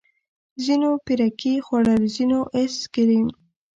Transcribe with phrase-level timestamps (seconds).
[0.63, 3.27] ځينو پيركي خوړل ځينو ايس کريم.